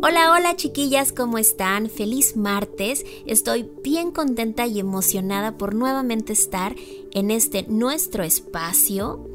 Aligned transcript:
Hola, 0.00 0.30
hola 0.30 0.54
chiquillas, 0.54 1.10
¿cómo 1.10 1.38
están? 1.38 1.90
Feliz 1.90 2.36
martes. 2.36 3.04
Estoy 3.26 3.68
bien 3.82 4.12
contenta 4.12 4.64
y 4.64 4.78
emocionada 4.78 5.58
por 5.58 5.74
nuevamente 5.74 6.32
estar 6.32 6.76
en 7.10 7.32
este 7.32 7.64
nuestro 7.64 8.22
espacio. 8.22 9.28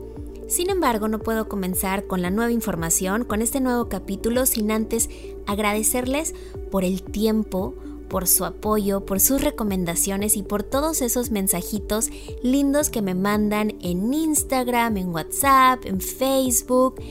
Sin 0.48 0.70
embargo, 0.70 1.10
no 1.10 1.20
puedo 1.20 1.50
comenzar 1.50 2.08
con 2.08 2.22
la 2.22 2.30
nueva 2.30 2.54
información, 2.54 3.26
con 3.26 3.42
este 3.42 3.60
nuevo 3.60 3.90
capítulo, 3.90 4.46
sin 4.46 4.72
antes 4.72 5.10
agradecerles 5.48 6.34
por 6.72 6.86
el 6.86 7.04
tiempo, 7.04 7.76
por 8.08 8.26
su 8.26 8.46
apoyo, 8.46 9.06
por 9.06 9.20
sus 9.20 9.42
recomendaciones 9.42 10.38
y 10.38 10.44
por 10.44 10.64
todos 10.64 11.02
esos 11.02 11.30
mensajitos 11.30 12.10
lindos 12.42 12.90
que 12.90 13.02
me 13.02 13.16
mandan 13.16 13.76
en 13.82 14.14
Instagram, 14.14 14.96
en 14.96 15.10
WhatsApp, 15.10 15.86
en 15.86 16.00
Facebook. 16.00 17.02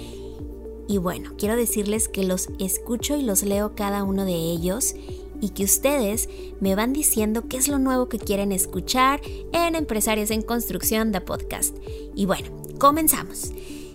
Y 0.89 0.99
bueno, 0.99 1.35
quiero 1.39 1.57
decirles 1.57 2.09
que 2.09 2.25
los 2.25 2.49
escucho 2.59 3.17
y 3.17 3.23
los 3.23 3.43
leo 3.43 3.75
cada 3.75 4.05
uno 4.05 4.25
de 4.25 4.35
ellos 4.35 4.95
y 5.41 5.51
que 5.51 5.65
ustedes 5.65 6.29
me 6.61 6.75
van 6.75 6.93
diciendo 6.93 7.49
qué 7.49 7.57
es 7.57 7.69
lo 7.69 7.79
nuevo 7.79 8.09
que 8.09 8.19
quieren 8.19 8.53
escuchar 8.53 9.21
en 9.53 9.75
Empresarios 9.75 10.31
en 10.31 10.43
Construcción 10.43 11.11
de 11.11 11.21
Podcast. 11.21 11.77
Y 12.15 12.27
bueno, 12.27 12.49
comenzamos. 12.79 13.53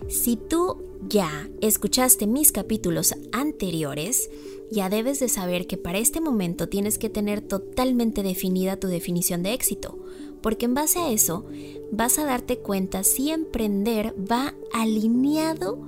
Si 0.08 0.36
tú 0.36 0.82
ya 1.08 1.48
escuchaste 1.60 2.26
mis 2.26 2.52
capítulos 2.52 3.14
anteriores, 3.32 4.30
ya 4.70 4.90
debes 4.90 5.20
de 5.20 5.28
saber 5.28 5.66
que 5.66 5.78
para 5.78 5.98
este 5.98 6.20
momento 6.20 6.68
tienes 6.68 6.98
que 6.98 7.08
tener 7.08 7.40
totalmente 7.40 8.22
definida 8.22 8.78
tu 8.78 8.88
definición 8.88 9.42
de 9.42 9.54
éxito, 9.54 9.98
porque 10.42 10.66
en 10.66 10.74
base 10.74 10.98
a 10.98 11.10
eso 11.10 11.46
vas 11.90 12.18
a 12.18 12.26
darte 12.26 12.58
cuenta 12.58 13.04
si 13.04 13.30
emprender 13.30 14.14
va 14.30 14.54
alineado 14.72 15.78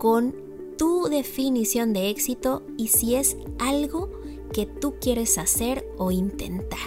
con 0.00 0.34
tu 0.76 1.04
definición 1.04 1.92
de 1.92 2.10
éxito 2.10 2.64
y 2.76 2.88
si 2.88 3.14
es 3.14 3.36
algo 3.60 4.10
que 4.52 4.66
tú 4.66 4.94
quieres 5.00 5.38
hacer 5.38 5.86
o 5.96 6.10
intentar. 6.10 6.78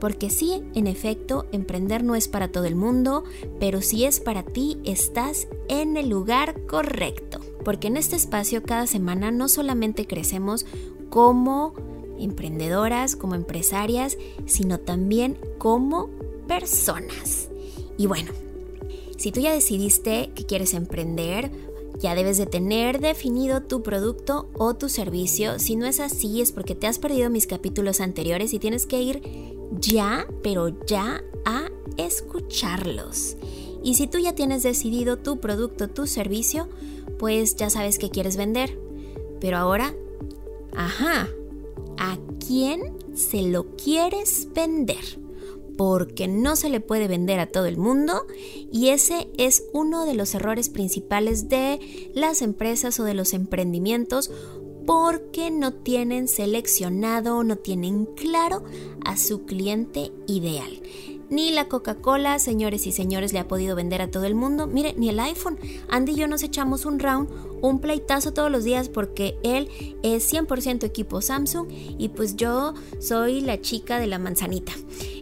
Porque 0.00 0.30
sí, 0.30 0.62
en 0.74 0.86
efecto, 0.86 1.44
emprender 1.52 2.04
no 2.04 2.14
es 2.14 2.28
para 2.28 2.48
todo 2.48 2.64
el 2.64 2.76
mundo, 2.76 3.24
pero 3.60 3.82
si 3.82 4.04
es 4.04 4.20
para 4.20 4.44
ti, 4.44 4.78
estás 4.84 5.48
en 5.68 5.98
el 5.98 6.08
lugar 6.08 6.64
correcto 6.66 7.40
porque 7.64 7.88
en 7.88 7.96
este 7.96 8.14
espacio 8.14 8.62
cada 8.62 8.86
semana 8.86 9.30
no 9.30 9.48
solamente 9.48 10.06
crecemos 10.06 10.66
como 11.08 11.74
emprendedoras, 12.18 13.16
como 13.16 13.34
empresarias, 13.34 14.18
sino 14.44 14.78
también 14.78 15.38
como 15.58 16.10
personas. 16.46 17.48
Y 17.96 18.06
bueno, 18.06 18.32
si 19.16 19.32
tú 19.32 19.40
ya 19.40 19.52
decidiste 19.52 20.30
que 20.34 20.44
quieres 20.44 20.74
emprender, 20.74 21.50
ya 22.00 22.14
debes 22.14 22.38
de 22.38 22.46
tener 22.46 23.00
definido 23.00 23.62
tu 23.62 23.82
producto 23.82 24.50
o 24.54 24.74
tu 24.74 24.88
servicio. 24.88 25.58
Si 25.58 25.76
no 25.76 25.86
es 25.86 26.00
así, 26.00 26.40
es 26.40 26.52
porque 26.52 26.74
te 26.74 26.86
has 26.86 26.98
perdido 26.98 27.30
mis 27.30 27.46
capítulos 27.46 28.00
anteriores 28.00 28.52
y 28.52 28.58
tienes 28.58 28.86
que 28.86 29.00
ir 29.00 29.22
ya, 29.80 30.26
pero 30.42 30.68
ya 30.86 31.22
a 31.44 31.68
escucharlos. 31.96 33.36
Y 33.82 33.94
si 33.94 34.06
tú 34.06 34.18
ya 34.18 34.34
tienes 34.34 34.62
decidido 34.62 35.18
tu 35.18 35.40
producto, 35.40 35.88
tu 35.88 36.06
servicio, 36.06 36.68
pues 37.18 37.56
ya 37.56 37.70
sabes 37.70 37.98
que 37.98 38.10
quieres 38.10 38.36
vender. 38.36 38.78
Pero 39.40 39.58
ahora, 39.58 39.94
ajá, 40.74 41.28
¿a 41.98 42.18
quién 42.46 42.96
se 43.14 43.42
lo 43.42 43.76
quieres 43.76 44.48
vender? 44.54 45.23
Porque 45.76 46.28
no 46.28 46.56
se 46.56 46.68
le 46.68 46.80
puede 46.80 47.08
vender 47.08 47.40
a 47.40 47.46
todo 47.46 47.66
el 47.66 47.76
mundo 47.76 48.26
y 48.72 48.88
ese 48.88 49.28
es 49.38 49.64
uno 49.72 50.06
de 50.06 50.14
los 50.14 50.34
errores 50.34 50.68
principales 50.68 51.48
de 51.48 52.10
las 52.14 52.42
empresas 52.42 53.00
o 53.00 53.04
de 53.04 53.14
los 53.14 53.32
emprendimientos 53.32 54.30
porque 54.86 55.50
no 55.50 55.72
tienen 55.72 56.28
seleccionado, 56.28 57.42
no 57.42 57.56
tienen 57.56 58.06
claro 58.06 58.64
a 59.04 59.16
su 59.16 59.44
cliente 59.44 60.12
ideal. 60.26 60.82
Ni 61.30 61.52
la 61.52 61.68
Coca-Cola, 61.68 62.38
señores 62.38 62.86
y 62.86 62.92
señores, 62.92 63.32
le 63.32 63.38
ha 63.38 63.48
podido 63.48 63.74
vender 63.74 64.02
a 64.02 64.10
todo 64.10 64.24
el 64.24 64.34
mundo. 64.34 64.66
Mire, 64.66 64.94
ni 64.96 65.08
el 65.08 65.18
iPhone. 65.18 65.58
Andy 65.88 66.12
y 66.12 66.16
yo 66.16 66.28
nos 66.28 66.42
echamos 66.42 66.84
un 66.84 66.98
round, 66.98 67.28
un 67.62 67.80
pleitazo 67.80 68.32
todos 68.32 68.50
los 68.50 68.62
días 68.62 68.88
porque 68.88 69.36
él 69.42 69.68
es 70.02 70.30
100% 70.32 70.84
equipo 70.84 71.22
Samsung 71.22 71.66
y 71.98 72.10
pues 72.10 72.36
yo 72.36 72.74
soy 73.00 73.40
la 73.40 73.60
chica 73.60 73.98
de 73.98 74.06
la 74.06 74.18
manzanita. 74.18 74.72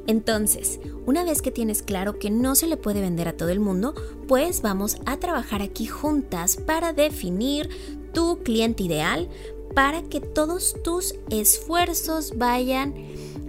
Entonces, 0.06 0.80
una 1.06 1.24
vez 1.24 1.42
que 1.42 1.50
tienes 1.50 1.82
claro 1.82 2.18
que 2.18 2.30
no 2.30 2.54
se 2.54 2.66
le 2.66 2.76
puede 2.76 3.00
vender 3.00 3.28
a 3.28 3.36
todo 3.36 3.50
el 3.50 3.60
mundo, 3.60 3.94
pues 4.26 4.62
vamos 4.62 4.96
a 5.06 5.18
trabajar 5.18 5.62
aquí 5.62 5.86
juntas 5.86 6.56
para 6.56 6.92
definir 6.92 7.68
tu 8.12 8.38
cliente 8.42 8.82
ideal, 8.82 9.28
para 9.74 10.02
que 10.02 10.20
todos 10.20 10.76
tus 10.82 11.14
esfuerzos 11.30 12.36
vayan 12.36 12.94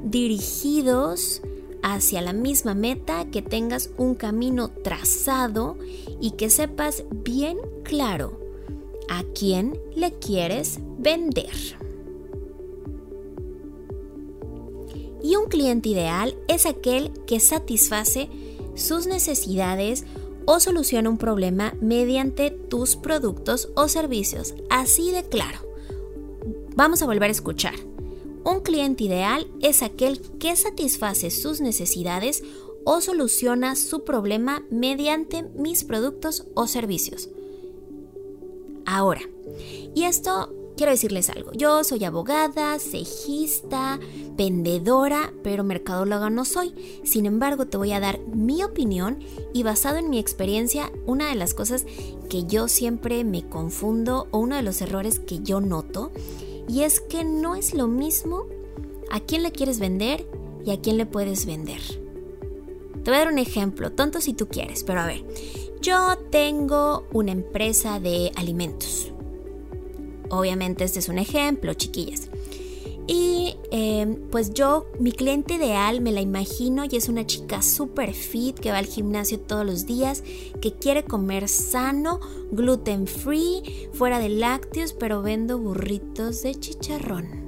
dirigidos 0.04 1.42
hacia 1.82 2.22
la 2.22 2.34
misma 2.34 2.76
meta, 2.76 3.26
que 3.26 3.42
tengas 3.42 3.90
un 3.98 4.16
camino 4.16 4.70
trazado 4.70 5.78
y 6.22 6.32
que 6.32 6.50
sepas 6.50 7.04
bien 7.12 7.58
claro 7.84 8.40
a 9.10 9.24
quién 9.36 9.78
le 9.96 10.14
quieres 10.14 10.80
vender. 10.98 11.83
Y 15.24 15.38
un 15.38 15.48
cliente 15.48 15.90
ideal 15.90 16.36
es 16.48 16.66
aquel 16.66 17.12
que 17.26 17.40
satisface 17.40 18.30
sus 18.76 19.08
necesidades 19.08 20.04
o 20.46 20.60
soluciona 20.60 21.10
un 21.10 21.18
problema 21.18 21.74
mediante 21.80 22.52
tus 22.52 22.96
productos 22.96 23.70
o 23.76 23.88
servicios. 23.88 24.54
Así 24.70 25.12
de 25.12 25.24
claro. 25.24 25.60
Vamos 26.76 27.02
a 27.02 27.06
volver 27.06 27.30
a 27.30 27.32
escuchar. 27.32 27.76
Un 28.44 28.60
cliente 28.60 29.06
ideal 29.06 29.48
es 29.62 29.82
aquel 29.82 30.20
que 30.38 30.56
satisface 30.56 31.32
sus 31.32 31.62
necesidades 31.62 32.44
o 32.84 33.00
soluciona 33.00 33.78
su 33.78 34.04
problema 34.04 34.66
mediante 34.70 35.44
mis 35.56 35.86
productos 35.86 36.46
o 36.54 36.68
servicios. 36.68 37.30
Ahora, 38.86 39.22
y 39.96 40.04
esto 40.04 40.54
quiero 40.76 40.92
decirles 40.92 41.30
algo, 41.30 41.52
yo 41.54 41.84
soy 41.84 42.04
abogada, 42.04 42.80
cejista, 42.80 44.00
vendedora, 44.36 45.34
pero 45.44 45.64
mercadóloga 45.64 46.30
no 46.30 46.46
soy. 46.46 46.74
Sin 47.04 47.26
embargo, 47.26 47.68
te 47.68 47.78
voy 47.78 47.92
a 47.92 48.00
dar 48.00 48.20
mi 48.20 48.64
opinión 48.64 49.20
y 49.54 49.64
basado 49.64 49.98
en 49.98 50.10
mi 50.10 50.20
experiencia, 50.20 50.92
una 51.06 51.30
de 51.30 51.36
las 51.36 51.54
cosas 51.54 51.86
que 52.30 52.46
yo 52.46 52.68
siempre 52.68 53.24
me 53.24 53.48
confundo 53.48 54.28
o 54.32 54.40
uno 54.40 54.56
de 54.56 54.64
los 54.64 54.82
errores 54.82 55.20
que 55.20 55.40
yo 55.40 55.62
noto 55.62 56.12
y 56.68 56.82
es 56.82 57.00
que 57.02 57.24
no 57.24 57.56
es 57.56 57.74
lo 57.74 57.88
mismo 57.88 58.48
a 59.12 59.20
quién 59.20 59.44
le 59.44 59.52
quieres 59.52 59.80
vender 59.80 60.26
y 60.66 60.72
a 60.72 60.82
quién 60.82 60.98
le 60.98 61.06
puedes 61.06 61.46
vender. 61.46 61.82
Te 63.04 63.12
voy 63.12 63.16
a 63.16 63.20
dar 63.20 63.28
un 63.28 63.38
ejemplo, 63.40 63.92
tonto 63.92 64.22
si 64.22 64.34
tú 64.34 64.48
quieres, 64.48 64.84
pero 64.84 65.02
a 65.02 65.06
ver, 65.06 65.26
yo 65.82 66.18
tengo 66.32 67.06
una 67.12 67.34
empresa 67.34 68.00
de 68.00 68.32
alimentos. 68.36 69.13
Obviamente 70.34 70.84
este 70.84 70.98
es 70.98 71.10
un 71.10 71.20
ejemplo, 71.20 71.76
chiquillas. 71.76 72.30
Y 73.06 73.56
em, 73.70 74.16
pues 74.32 74.54
yo, 74.54 74.88
mi 75.00 75.12
cliente 75.12 75.56
ideal 75.56 76.02
me 76.02 76.12
la 76.12 76.22
imagino 76.22 76.86
y 76.86 76.96
es 76.96 77.08
una 77.08 77.28
chica 77.28 77.62
super 77.62 78.14
fit 78.14 78.58
que 78.58 78.72
va 78.72 78.80
al 78.80 78.86
gimnasio 78.86 79.40
todos 79.40 79.64
los 79.64 79.86
días, 79.86 80.24
que 80.60 80.74
quiere 80.74 81.04
comer 81.04 81.48
sano, 81.48 82.20
gluten 82.52 83.06
free, 83.06 83.90
fuera 83.94 84.18
de 84.18 84.30
lácteos, 84.30 84.94
pero 84.94 85.22
vendo 85.22 85.60
burritos 85.60 86.42
de 86.42 86.56
chicharrón. 86.56 87.44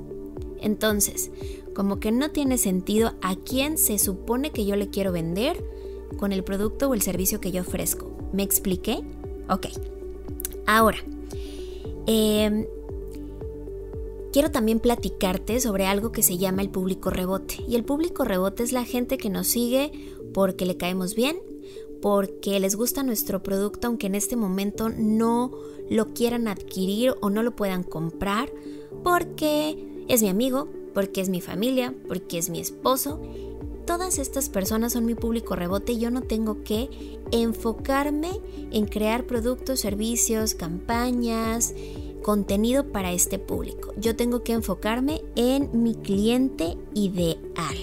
Entonces, 0.59 1.31
como 1.73 1.99
que 1.99 2.11
no 2.11 2.29
tiene 2.29 2.59
sentido 2.59 3.15
a 3.21 3.35
quién 3.35 3.79
se 3.79 3.97
supone 3.97 4.51
que 4.51 4.65
yo 4.65 4.75
le 4.75 4.89
quiero 4.89 5.11
vender 5.11 5.63
con 6.17 6.33
el 6.33 6.43
producto 6.43 6.89
o 6.89 6.93
el 6.93 7.01
servicio 7.01 7.41
que 7.41 7.51
yo 7.51 7.61
ofrezco. 7.61 8.11
¿Me 8.31 8.43
expliqué? 8.43 9.01
Ok. 9.49 9.67
Ahora, 10.67 10.97
eh, 12.07 12.67
quiero 14.31 14.51
también 14.51 14.79
platicarte 14.79 15.59
sobre 15.59 15.85
algo 15.85 16.11
que 16.11 16.21
se 16.21 16.37
llama 16.37 16.61
el 16.61 16.69
público 16.69 17.09
rebote. 17.09 17.63
Y 17.67 17.75
el 17.75 17.85
público 17.85 18.25
rebote 18.25 18.63
es 18.63 18.71
la 18.73 18.83
gente 18.83 19.17
que 19.17 19.29
nos 19.29 19.47
sigue 19.47 19.91
porque 20.33 20.65
le 20.65 20.75
caemos 20.75 21.15
bien, 21.15 21.37
porque 22.01 22.59
les 22.59 22.75
gusta 22.75 23.01
nuestro 23.03 23.41
producto 23.41 23.87
aunque 23.87 24.07
en 24.07 24.15
este 24.15 24.35
momento 24.35 24.89
no 24.89 25.51
lo 25.89 26.13
quieran 26.13 26.47
adquirir 26.47 27.13
o 27.21 27.29
no 27.29 27.43
lo 27.43 27.55
puedan 27.55 27.83
comprar, 27.83 28.51
porque 29.03 30.03
es 30.07 30.21
mi 30.21 30.29
amigo, 30.29 30.67
porque 30.93 31.21
es 31.21 31.29
mi 31.29 31.41
familia, 31.41 31.93
porque 32.07 32.37
es 32.37 32.49
mi 32.49 32.59
esposo. 32.59 33.21
Todas 33.95 34.19
estas 34.19 34.49
personas 34.49 34.91
son 34.91 35.05
mi 35.05 35.15
público 35.15 35.55
rebote 35.55 35.97
yo 35.97 36.11
no 36.11 36.21
tengo 36.21 36.65
que 36.65 36.89
enfocarme 37.31 38.41
en 38.71 38.87
crear 38.87 39.25
productos, 39.25 39.79
servicios, 39.79 40.53
campañas, 40.53 41.73
contenido 42.21 42.91
para 42.91 43.13
este 43.13 43.39
público. 43.39 43.93
Yo 43.95 44.17
tengo 44.17 44.43
que 44.43 44.51
enfocarme 44.51 45.21
en 45.37 45.81
mi 45.81 45.95
cliente 45.95 46.77
ideal. 46.93 47.77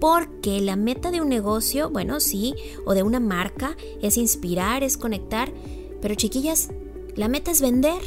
Porque 0.00 0.62
la 0.62 0.76
meta 0.76 1.10
de 1.10 1.20
un 1.20 1.28
negocio, 1.28 1.90
bueno, 1.90 2.18
sí, 2.18 2.54
o 2.86 2.94
de 2.94 3.02
una 3.02 3.20
marca, 3.20 3.76
es 4.00 4.16
inspirar, 4.16 4.82
es 4.82 4.96
conectar, 4.96 5.52
pero 6.00 6.14
chiquillas, 6.14 6.70
la 7.16 7.28
meta 7.28 7.50
es 7.50 7.60
vender. 7.60 8.00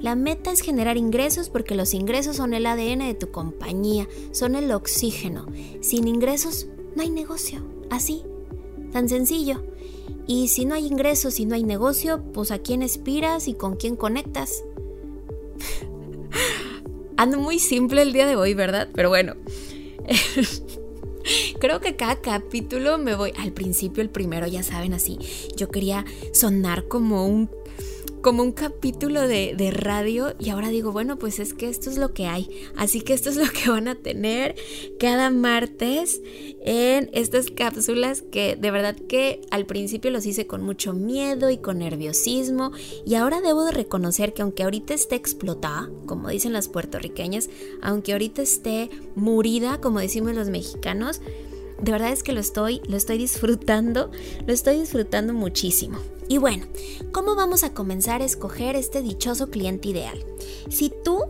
La 0.00 0.14
meta 0.14 0.50
es 0.50 0.62
generar 0.62 0.96
ingresos 0.96 1.50
porque 1.50 1.74
los 1.74 1.92
ingresos 1.92 2.36
son 2.36 2.54
el 2.54 2.66
ADN 2.66 3.00
de 3.00 3.14
tu 3.14 3.30
compañía, 3.30 4.08
son 4.32 4.54
el 4.54 4.72
oxígeno. 4.72 5.46
Sin 5.80 6.08
ingresos 6.08 6.68
no 6.96 7.02
hay 7.02 7.10
negocio. 7.10 7.62
Así, 7.90 8.24
tan 8.92 9.08
sencillo. 9.08 9.62
Y 10.26 10.48
si 10.48 10.64
no 10.64 10.74
hay 10.74 10.86
ingresos 10.86 11.38
y 11.38 11.44
no 11.44 11.54
hay 11.54 11.64
negocio, 11.64 12.22
pues 12.32 12.50
a 12.50 12.58
quién 12.58 12.82
aspiras 12.82 13.46
y 13.46 13.54
con 13.54 13.76
quién 13.76 13.96
conectas. 13.96 14.64
Ando 17.16 17.38
muy 17.38 17.58
simple 17.58 18.00
el 18.00 18.14
día 18.14 18.26
de 18.26 18.36
hoy, 18.36 18.54
¿verdad? 18.54 18.88
Pero 18.94 19.10
bueno. 19.10 19.34
Creo 21.60 21.80
que 21.80 21.96
cada 21.96 22.16
capítulo 22.16 22.96
me 22.96 23.14
voy 23.14 23.32
al 23.38 23.52
principio, 23.52 24.02
el 24.02 24.08
primero, 24.08 24.46
ya 24.46 24.62
saben, 24.62 24.94
así. 24.94 25.18
Yo 25.56 25.68
quería 25.68 26.06
sonar 26.32 26.88
como 26.88 27.26
un 27.26 27.50
como 28.22 28.42
un 28.42 28.52
capítulo 28.52 29.26
de, 29.26 29.54
de, 29.56 29.70
radio 29.70 30.34
y 30.38 30.50
ahora 30.50 30.68
digo, 30.68 30.92
bueno, 30.92 31.18
pues 31.18 31.38
es 31.38 31.54
que 31.54 31.68
esto 31.68 31.90
es 31.90 31.98
lo 31.98 32.12
que 32.12 32.26
hay. 32.26 32.50
Así 32.76 33.00
que 33.00 33.12
esto 33.12 33.30
es 33.30 33.36
lo 33.36 33.46
que 33.50 33.70
van 33.70 33.88
a 33.88 33.94
tener 33.94 34.54
cada 34.98 35.30
martes 35.30 36.20
en 36.64 37.10
estas 37.12 37.50
cápsulas 37.50 38.22
que 38.22 38.56
de 38.56 38.70
verdad 38.70 38.96
que 38.96 39.40
al 39.50 39.66
principio 39.66 40.10
los 40.10 40.26
hice 40.26 40.46
con 40.46 40.62
mucho 40.62 40.92
miedo 40.92 41.50
y 41.50 41.58
con 41.58 41.78
nerviosismo 41.78 42.72
y 43.06 43.14
ahora 43.14 43.40
debo 43.40 43.64
de 43.64 43.72
reconocer 43.72 44.34
que 44.34 44.42
aunque 44.42 44.64
ahorita 44.64 44.94
esté 44.94 45.16
explotada, 45.16 45.90
como 46.06 46.28
dicen 46.28 46.52
las 46.52 46.68
puertorriqueñas, 46.68 47.48
aunque 47.82 48.12
ahorita 48.12 48.42
esté 48.42 48.90
murida, 49.14 49.80
como 49.80 50.00
decimos 50.00 50.34
los 50.34 50.48
mexicanos, 50.48 51.20
de 51.82 51.92
verdad 51.92 52.12
es 52.12 52.22
que 52.22 52.32
lo 52.32 52.40
estoy, 52.40 52.80
lo 52.86 52.96
estoy 52.96 53.18
disfrutando, 53.18 54.10
lo 54.46 54.52
estoy 54.52 54.78
disfrutando 54.78 55.32
muchísimo. 55.32 55.98
Y 56.28 56.38
bueno, 56.38 56.66
¿cómo 57.12 57.34
vamos 57.34 57.64
a 57.64 57.74
comenzar 57.74 58.22
a 58.22 58.24
escoger 58.24 58.76
este 58.76 59.02
dichoso 59.02 59.50
cliente 59.50 59.88
ideal? 59.88 60.24
Si 60.68 60.92
tú 61.04 61.24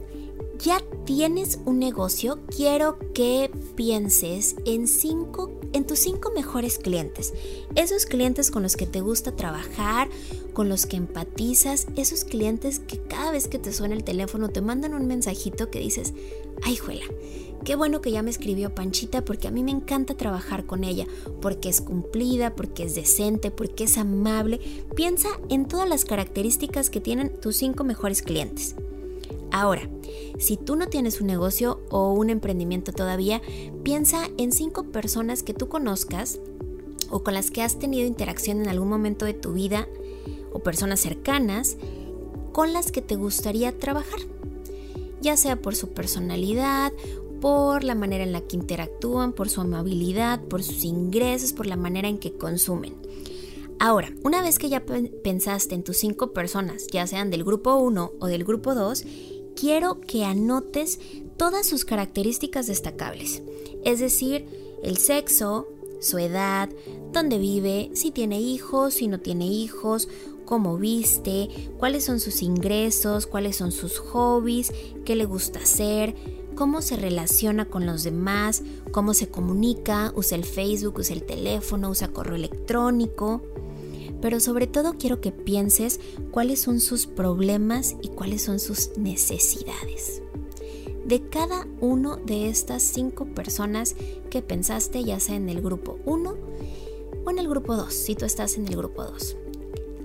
ya 0.59 0.83
tienes 1.07 1.59
un 1.65 1.79
negocio, 1.79 2.39
quiero 2.55 2.99
que 3.15 3.51
pienses 3.77 4.57
en 4.67 4.87
cinco 4.87 5.59
en 5.73 5.87
tus 5.87 6.01
cinco 6.01 6.33
mejores 6.35 6.79
clientes. 6.79 7.33
Esos 7.75 8.07
clientes 8.07 8.51
con 8.51 8.63
los 8.63 8.77
que 8.77 8.87
te 8.87 9.01
gusta 9.01 9.37
trabajar, 9.37 10.09
con 10.53 10.69
los 10.69 10.87
que 10.87 10.97
empatizas, 10.97 11.87
esos 11.97 12.25
clientes 12.25 12.81
que 12.81 12.99
cada 12.99 13.31
vez 13.31 13.49
que 13.49 13.59
te 13.59 13.73
suena 13.73 13.95
el 13.95 14.05
teléfono 14.05 14.49
te 14.49 14.61
mandan 14.61 14.95
un 14.95 15.07
mensajito 15.07 15.71
que 15.71 15.79
dices, 15.79 16.13
ay 16.63 16.77
juela, 16.77 17.05
Qué 17.65 17.77
bueno 17.77 18.01
que 18.01 18.11
ya 18.11 18.23
me 18.23 18.31
escribió 18.31 18.75
Panchita 18.75 19.23
porque 19.25 19.49
a 19.49 19.51
mí 19.51 19.63
me 19.63 19.71
encanta 19.71 20.17
trabajar 20.17 20.65
con 20.65 20.83
ella, 20.83 21.07
porque 21.43 21.69
es 21.69 21.81
cumplida, 21.81 22.55
porque 22.55 22.85
es 22.85 22.95
decente, 22.95 23.51
porque 23.51 23.85
es 23.85 23.99
amable. 23.99 24.61
Piensa 24.97 25.29
en 25.51 25.69
todas 25.69 25.89
las 25.89 26.05
características 26.05 26.89
que 26.89 27.01
tienen 27.01 27.39
tus 27.41 27.57
cinco 27.57 27.85
mejores 27.85 28.23
clientes. 28.23 28.77
Ahora, 29.53 29.89
si 30.39 30.57
tú 30.57 30.77
no 30.77 30.87
tienes 30.87 31.21
un 31.21 31.27
negocio 31.27 31.81
o 31.91 32.13
un 32.13 32.31
emprendimiento 32.31 32.93
todavía, 32.93 33.43
piensa 33.83 34.31
en 34.39 34.53
cinco 34.53 34.85
personas 34.85 35.43
que 35.43 35.55
tú 35.55 35.69
conozcas 35.69 36.41
o 37.11 37.23
con 37.23 37.35
las 37.35 37.51
que 37.51 37.63
has 37.63 37.79
tenido 37.79 38.07
interacción 38.07 38.63
en 38.63 38.69
algún 38.69 38.89
momento 38.89 39.27
de 39.27 39.35
tu 39.35 39.53
vida 39.53 39.87
o 40.53 40.61
personas 40.61 41.01
cercanas 41.01 41.77
con 42.53 42.73
las 42.73 42.91
que 42.91 43.03
te 43.03 43.17
gustaría 43.17 43.77
trabajar, 43.77 44.21
ya 45.21 45.37
sea 45.37 45.61
por 45.61 45.75
su 45.75 45.89
personalidad 45.89 46.93
por 47.41 47.85
la 47.85 47.95
manera 47.95 48.25
en 48.25 48.33
la 48.33 48.43
que 48.43 48.57
interactúan, 48.57 49.33
por 49.33 49.49
su 49.49 49.61
amabilidad, 49.61 50.43
por 50.43 50.63
sus 50.63 50.85
ingresos, 50.85 51.53
por 51.53 51.67
la 51.67 51.77
manera 51.77 52.09
en 52.09 52.19
que 52.19 52.33
consumen. 52.33 52.95
Ahora, 53.79 54.13
una 54.25 54.43
vez 54.43 54.59
que 54.59 54.69
ya 54.69 54.85
pensaste 54.85 55.75
en 55.75 55.83
tus 55.83 55.97
cinco 55.97 56.33
personas, 56.33 56.87
ya 56.89 57.07
sean 57.07 57.31
del 57.31 57.45
grupo 57.45 57.77
1 57.77 58.13
o 58.19 58.27
del 58.27 58.45
grupo 58.45 58.75
2, 58.75 59.05
quiero 59.57 60.01
que 60.01 60.25
anotes 60.25 61.01
todas 61.39 61.67
sus 61.67 61.87
características 61.87 62.67
destacables. 62.67 63.43
Es 63.85 63.99
decir, 64.01 64.47
el 64.83 64.99
sexo, 64.99 65.67
su 66.01 66.19
edad, 66.19 66.69
dónde 67.13 67.39
vive, 67.39 67.91
si 67.95 68.11
tiene 68.11 68.41
hijos, 68.41 68.95
si 68.95 69.09
no 69.09 69.21
tiene 69.21 69.47
hijos, 69.47 70.09
cómo 70.45 70.77
viste, 70.77 71.49
cuáles 71.79 72.05
son 72.05 72.21
sus 72.21 72.43
ingresos, 72.43 73.27
cuáles 73.27 73.57
son 73.57 73.73
sus 73.73 73.99
hobbies, 73.99 74.73
qué 75.05 75.15
le 75.17 75.25
gusta 75.25 75.61
hacer, 75.61 76.15
cómo 76.61 76.83
se 76.83 76.97
relaciona 76.97 77.65
con 77.65 77.87
los 77.87 78.03
demás, 78.03 78.63
cómo 78.93 79.15
se 79.15 79.31
comunica, 79.31 80.13
usa 80.15 80.37
el 80.37 80.45
Facebook, 80.45 80.99
usa 80.99 81.17
el 81.17 81.23
teléfono, 81.23 81.89
usa 81.89 82.09
correo 82.09 82.37
electrónico. 82.37 83.41
Pero 84.21 84.41
sobre 84.41 84.67
todo 84.67 84.99
quiero 84.99 85.23
que 85.23 85.33
pienses 85.33 86.01
cuáles 86.31 86.61
son 86.61 86.81
sus 86.81 87.07
problemas 87.07 87.97
y 88.03 88.09
cuáles 88.09 88.43
son 88.43 88.61
sus 88.61 88.91
necesidades. 88.99 90.21
De 91.07 91.27
cada 91.31 91.67
uno 91.81 92.17
de 92.17 92.51
estas 92.51 92.83
cinco 92.83 93.25
personas 93.25 93.97
que 94.29 94.43
pensaste, 94.43 95.03
ya 95.03 95.19
sea 95.19 95.37
en 95.37 95.49
el 95.49 95.63
grupo 95.63 95.99
1 96.05 96.37
o 97.25 97.31
en 97.31 97.39
el 97.39 97.49
grupo 97.49 97.75
2, 97.75 97.91
si 97.91 98.17
tú 98.17 98.27
estás 98.27 98.59
en 98.59 98.69
el 98.69 98.77
grupo 98.77 99.03
2. 99.03 99.35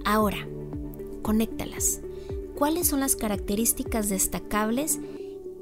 Ahora, 0.06 0.48
conéctalas. 1.22 2.00
¿Cuáles 2.56 2.88
son 2.88 3.02
las 3.02 3.18
características 3.18 4.08
destacables 4.08 5.02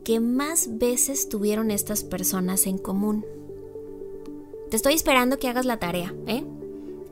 que 0.03 0.19
más 0.19 0.77
veces 0.77 1.29
tuvieron 1.29 1.71
estas 1.71 2.03
personas 2.03 2.67
en 2.67 2.77
común. 2.77 3.25
Te 4.69 4.75
estoy 4.75 4.93
esperando 4.93 5.39
que 5.39 5.47
hagas 5.47 5.65
la 5.65 5.77
tarea, 5.77 6.13
¿eh? 6.27 6.43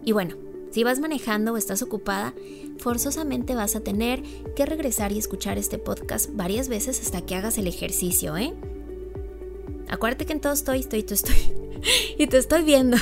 Y 0.03 0.12
bueno, 0.12 0.36
si 0.71 0.83
vas 0.83 1.00
manejando 1.00 1.53
o 1.53 1.57
estás 1.57 1.81
ocupada, 1.81 2.33
forzosamente 2.77 3.55
vas 3.55 3.75
a 3.75 3.81
tener 3.81 4.24
que 4.55 4.65
regresar 4.65 5.12
y 5.12 5.19
escuchar 5.19 5.57
este 5.57 5.77
podcast 5.77 6.29
varias 6.33 6.69
veces 6.69 7.00
hasta 7.01 7.21
que 7.21 7.36
hagas 7.36 7.57
el 7.57 7.67
ejercicio, 7.67 8.38
¿eh? 8.38 8.53
Acuérdate 9.89 10.25
que 10.25 10.33
en 10.33 10.39
todo 10.39 10.53
estoy, 10.53 10.79
estoy, 10.79 11.03
tú 11.03 11.13
estoy. 11.13 11.36
y 12.17 12.27
te 12.27 12.38
estoy 12.38 12.63
viendo. 12.63 12.98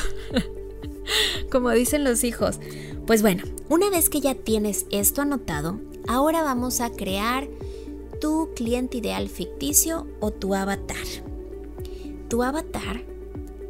Como 1.51 1.69
dicen 1.72 2.03
los 2.03 2.24
hijos. 2.24 2.60
Pues 3.05 3.22
bueno, 3.22 3.43
una 3.69 3.89
vez 3.89 4.10
que 4.10 4.22
ya 4.22 4.36
tienes 4.36 4.86
esto 4.91 5.22
anotado, 5.22 5.79
ahora 6.08 6.41
vamos 6.41 6.81
a 6.81 6.91
crear 6.91 7.48
tu 8.19 8.49
cliente 8.53 8.97
ideal 8.97 9.29
ficticio 9.29 10.07
o 10.19 10.31
tu 10.31 10.53
avatar. 10.53 10.97
Tu 12.27 12.43
avatar 12.43 13.03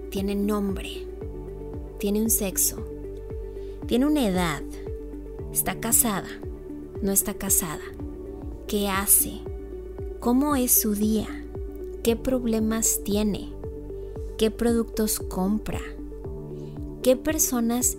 tiene 0.10 0.36
nombre, 0.36 1.08
tiene 2.00 2.22
un 2.22 2.30
sexo, 2.30 2.78
tiene 3.86 4.06
una 4.06 4.28
edad, 4.28 4.64
está 5.54 5.80
casada, 5.80 6.30
no 7.02 7.12
está 7.12 7.36
casada, 7.36 7.84
qué 8.68 8.90
hace, 8.90 9.42
cómo 10.20 10.56
es 10.56 10.72
su 10.72 10.96
día, 10.96 11.28
qué 12.04 12.16
problemas 12.16 13.02
tiene, 13.04 13.54
qué 14.38 14.52
productos 14.52 15.20
compra, 15.20 15.82
qué 17.04 17.16
personas 17.16 17.98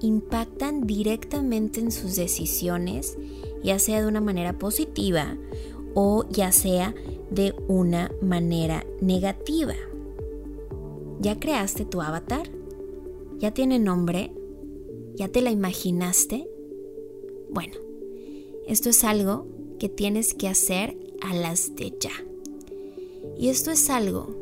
impactan 0.00 0.86
directamente 0.86 1.80
en 1.80 1.90
sus 1.90 2.16
decisiones, 2.16 3.16
ya 3.62 3.78
sea 3.78 4.02
de 4.02 4.08
una 4.08 4.20
manera 4.20 4.58
positiva 4.58 5.36
o 5.94 6.26
ya 6.28 6.52
sea 6.52 6.94
de 7.30 7.54
una 7.68 8.10
manera 8.20 8.84
negativa. 9.00 9.74
¿Ya 11.20 11.38
creaste 11.38 11.84
tu 11.84 12.02
avatar? 12.02 12.48
¿Ya 13.38 13.52
tiene 13.52 13.78
nombre? 13.78 14.32
¿Ya 15.14 15.28
te 15.28 15.40
la 15.40 15.50
imaginaste? 15.50 16.48
Bueno, 17.50 17.74
esto 18.66 18.90
es 18.90 19.04
algo 19.04 19.46
que 19.78 19.88
tienes 19.88 20.34
que 20.34 20.48
hacer 20.48 20.96
a 21.20 21.34
las 21.34 21.76
de 21.76 21.94
ya. 21.98 22.12
Y 23.38 23.48
esto 23.48 23.70
es 23.70 23.90
algo 23.90 24.34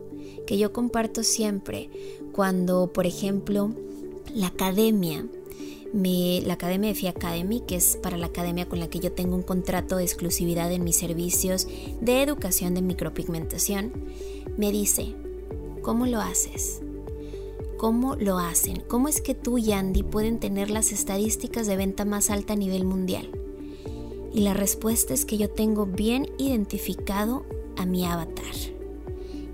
que 0.46 0.58
yo 0.58 0.72
comparto 0.72 1.22
siempre 1.22 1.90
cuando, 2.32 2.92
por 2.92 3.06
ejemplo, 3.06 3.70
la 4.34 4.48
academia 4.48 5.26
la 5.92 6.54
Academia 6.54 6.88
de 6.88 6.94
FI 6.94 7.08
Academy, 7.08 7.60
que 7.60 7.76
es 7.76 7.96
para 7.96 8.16
la 8.16 8.26
academia 8.26 8.68
con 8.68 8.80
la 8.80 8.88
que 8.88 9.00
yo 9.00 9.12
tengo 9.12 9.36
un 9.36 9.42
contrato 9.42 9.96
de 9.96 10.04
exclusividad 10.04 10.72
en 10.72 10.84
mis 10.84 10.96
servicios 10.96 11.68
de 12.00 12.22
educación 12.22 12.74
de 12.74 12.82
micropigmentación, 12.82 13.92
me 14.56 14.72
dice, 14.72 15.14
¿cómo 15.82 16.06
lo 16.06 16.20
haces? 16.20 16.80
cómo 17.82 18.14
lo 18.14 18.38
hacen, 18.38 18.80
cómo 18.86 19.08
es 19.08 19.20
que 19.20 19.34
tú 19.34 19.58
y 19.58 19.72
Andy 19.72 20.04
pueden 20.04 20.38
tener 20.38 20.70
las 20.70 20.92
estadísticas 20.92 21.66
de 21.66 21.76
venta 21.76 22.04
más 22.04 22.30
alta 22.30 22.52
a 22.52 22.56
nivel 22.56 22.84
mundial. 22.84 23.28
Y 24.32 24.42
la 24.42 24.54
respuesta 24.54 25.12
es 25.14 25.24
que 25.24 25.36
yo 25.36 25.50
tengo 25.50 25.84
bien 25.84 26.28
identificado 26.38 27.44
a 27.76 27.84
mi 27.84 28.04
avatar. 28.04 28.54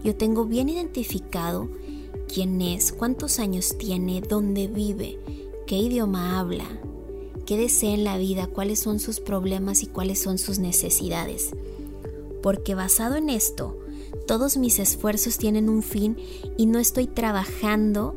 Yo 0.05 0.15
tengo 0.15 0.45
bien 0.45 0.69
identificado 0.69 1.71
quién 2.31 2.61
es, 2.61 2.93
cuántos 2.93 3.39
años 3.39 3.79
tiene, 3.79 4.21
dónde 4.21 4.67
vive, 4.67 5.19
qué 5.69 5.77
idioma 5.77 6.41
habla, 6.41 6.65
qué 7.45 7.59
desea 7.59 7.93
en 7.93 8.03
la 8.03 8.17
vida, 8.17 8.47
cuáles 8.47 8.79
son 8.79 8.99
sus 8.99 9.21
problemas 9.21 9.83
y 9.83 9.87
cuáles 9.87 10.19
son 10.19 10.39
sus 10.39 10.59
necesidades. 10.59 11.51
Porque 12.43 12.75
basado 12.75 13.17
en 13.17 13.29
esto, 13.29 13.79
todos 14.27 14.57
mis 14.57 14.79
esfuerzos 14.79 15.37
tienen 15.37 15.69
un 15.69 15.83
fin 15.83 16.17
y 16.57 16.65
no 16.65 16.79
estoy 16.79 17.07
trabajando 17.07 18.17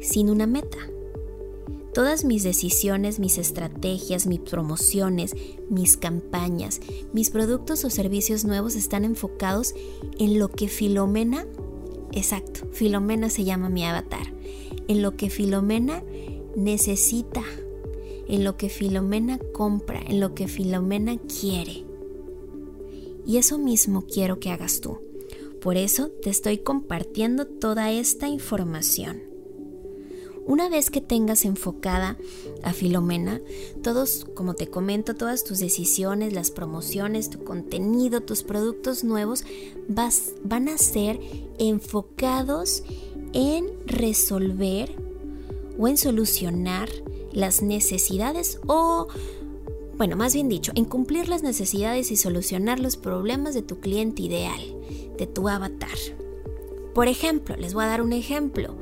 sin 0.00 0.30
una 0.30 0.46
meta. 0.46 0.78
Todas 1.92 2.24
mis 2.24 2.44
decisiones, 2.44 3.18
mis 3.18 3.36
estrategias, 3.36 4.26
mis 4.28 4.40
promociones, 4.40 5.34
mis 5.68 5.96
campañas, 5.96 6.80
mis 7.12 7.30
productos 7.30 7.84
o 7.84 7.90
servicios 7.90 8.44
nuevos 8.44 8.76
están 8.76 9.04
enfocados 9.04 9.74
en 10.20 10.38
lo 10.38 10.48
que 10.48 10.68
Filomena, 10.68 11.46
exacto, 12.12 12.60
Filomena 12.70 13.28
se 13.28 13.42
llama 13.42 13.68
mi 13.68 13.84
avatar, 13.84 14.32
en 14.88 15.02
lo 15.02 15.16
que 15.16 15.30
Filomena 15.30 16.02
necesita, 16.56 17.42
en 18.28 18.44
lo 18.44 18.56
que 18.56 18.68
Filomena 18.68 19.38
compra, 19.52 20.00
en 20.00 20.20
lo 20.20 20.34
que 20.34 20.48
Filomena 20.48 21.18
quiere. 21.18 21.84
Y 23.26 23.36
eso 23.36 23.58
mismo 23.58 24.06
quiero 24.06 24.40
que 24.40 24.50
hagas 24.50 24.80
tú. 24.80 24.98
Por 25.60 25.76
eso 25.76 26.08
te 26.08 26.30
estoy 26.30 26.58
compartiendo 26.58 27.46
toda 27.46 27.92
esta 27.92 28.28
información. 28.28 29.22
Una 30.44 30.68
vez 30.68 30.90
que 30.90 31.00
tengas 31.00 31.44
enfocada 31.44 32.16
a 32.64 32.72
Filomena, 32.72 33.40
todos, 33.80 34.26
como 34.34 34.54
te 34.54 34.66
comento, 34.66 35.14
todas 35.14 35.44
tus 35.44 35.60
decisiones, 35.60 36.32
las 36.32 36.50
promociones, 36.50 37.30
tu 37.30 37.44
contenido, 37.44 38.22
tus 38.22 38.42
productos 38.42 39.04
nuevos 39.04 39.44
vas, 39.86 40.32
van 40.42 40.68
a 40.68 40.78
ser 40.78 41.20
enfocados 41.58 42.82
en 43.32 43.66
resolver 43.86 45.01
o 45.78 45.88
en 45.88 45.96
solucionar 45.96 46.88
las 47.32 47.62
necesidades 47.62 48.60
o, 48.66 49.08
bueno, 49.96 50.16
más 50.16 50.34
bien 50.34 50.48
dicho, 50.48 50.72
en 50.74 50.84
cumplir 50.84 51.28
las 51.28 51.42
necesidades 51.42 52.10
y 52.10 52.16
solucionar 52.16 52.80
los 52.80 52.96
problemas 52.96 53.54
de 53.54 53.62
tu 53.62 53.80
cliente 53.80 54.22
ideal, 54.22 54.60
de 55.16 55.26
tu 55.26 55.48
avatar. 55.48 55.98
Por 56.94 57.08
ejemplo, 57.08 57.56
les 57.56 57.74
voy 57.74 57.84
a 57.84 57.88
dar 57.88 58.02
un 58.02 58.12
ejemplo. 58.12 58.76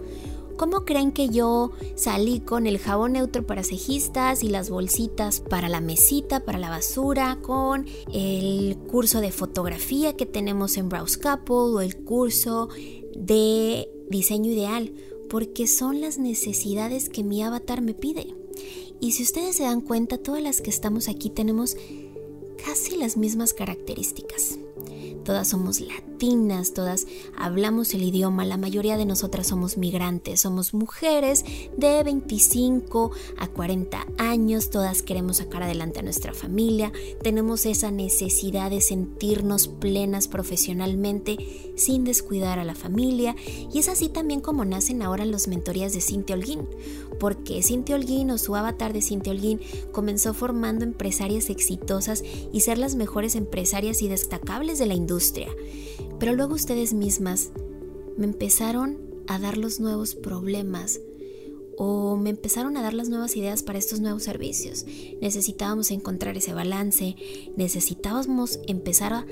¿Cómo 0.56 0.84
creen 0.84 1.12
que 1.12 1.30
yo 1.30 1.70
salí 1.94 2.40
con 2.40 2.66
el 2.66 2.78
jabón 2.78 3.12
neutro 3.12 3.46
para 3.46 3.64
cejistas 3.64 4.42
y 4.42 4.48
las 4.48 4.68
bolsitas 4.68 5.40
para 5.40 5.70
la 5.70 5.80
mesita, 5.80 6.44
para 6.44 6.58
la 6.58 6.68
basura, 6.68 7.38
con 7.40 7.86
el 8.12 8.76
curso 8.76 9.22
de 9.22 9.32
fotografía 9.32 10.16
que 10.16 10.26
tenemos 10.26 10.76
en 10.76 10.90
Browse 10.90 11.18
Couple 11.18 11.54
o 11.54 11.80
el 11.80 11.96
curso 12.04 12.68
de 13.16 13.88
diseño 14.10 14.50
ideal? 14.50 14.92
Porque 15.30 15.66
son 15.66 16.02
las 16.02 16.18
necesidades 16.18 17.08
que 17.08 17.24
mi 17.24 17.42
avatar 17.42 17.80
me 17.80 17.94
pide. 17.94 18.34
Y 19.00 19.12
si 19.12 19.22
ustedes 19.22 19.56
se 19.56 19.62
dan 19.62 19.80
cuenta, 19.80 20.18
todas 20.18 20.42
las 20.42 20.60
que 20.60 20.68
estamos 20.68 21.08
aquí 21.08 21.30
tenemos 21.30 21.76
casi 22.62 22.96
las 22.96 23.16
mismas 23.16 23.54
características 23.54 24.58
todas 25.24 25.48
somos 25.48 25.80
latinas, 25.80 26.09
todas 26.74 27.06
hablamos 27.38 27.94
el 27.94 28.02
idioma, 28.02 28.44
la 28.44 28.58
mayoría 28.58 28.98
de 28.98 29.06
nosotras 29.06 29.46
somos 29.46 29.78
migrantes, 29.78 30.42
somos 30.42 30.74
mujeres 30.74 31.46
de 31.78 32.02
25 32.02 33.10
a 33.38 33.48
40 33.48 34.06
años, 34.18 34.68
todas 34.68 35.00
queremos 35.00 35.38
sacar 35.38 35.62
adelante 35.62 36.00
a 36.00 36.02
nuestra 36.02 36.34
familia, 36.34 36.92
tenemos 37.22 37.64
esa 37.64 37.90
necesidad 37.90 38.68
de 38.68 38.82
sentirnos 38.82 39.68
plenas 39.68 40.28
profesionalmente 40.28 41.38
sin 41.74 42.04
descuidar 42.04 42.58
a 42.58 42.64
la 42.64 42.74
familia 42.74 43.34
y 43.72 43.78
es 43.78 43.88
así 43.88 44.10
también 44.10 44.42
como 44.42 44.66
nacen 44.66 45.00
ahora 45.00 45.24
los 45.24 45.48
mentorías 45.48 45.94
de 45.94 46.02
Cintia 46.02 46.36
Holguín, 46.36 46.68
porque 47.18 47.62
Cintia 47.62 47.96
Holguín 47.96 48.30
o 48.30 48.36
su 48.36 48.54
avatar 48.54 48.92
de 48.92 49.00
Cintia 49.00 49.32
Holguín 49.32 49.58
comenzó 49.90 50.34
formando 50.34 50.84
empresarias 50.84 51.48
exitosas 51.48 52.22
y 52.52 52.60
ser 52.60 52.76
las 52.76 52.94
mejores 52.94 53.36
empresarias 53.36 54.02
y 54.02 54.08
destacables 54.08 54.78
de 54.78 54.86
la 54.86 54.94
industria 54.94 55.48
pero 56.20 56.34
luego 56.34 56.54
ustedes 56.54 56.92
mismas 56.92 57.50
me 58.18 58.26
empezaron 58.26 58.98
a 59.26 59.38
dar 59.38 59.56
los 59.56 59.80
nuevos 59.80 60.14
problemas 60.14 61.00
o 61.78 62.18
me 62.18 62.28
empezaron 62.28 62.76
a 62.76 62.82
dar 62.82 62.92
las 62.92 63.08
nuevas 63.08 63.34
ideas 63.36 63.62
para 63.62 63.78
estos 63.78 64.00
nuevos 64.00 64.22
servicios. 64.22 64.84
Necesitábamos 65.22 65.90
encontrar 65.90 66.36
ese 66.36 66.52
balance, 66.52 67.16
necesitábamos 67.56 68.60
empezar 68.68 69.14
a, 69.14 69.26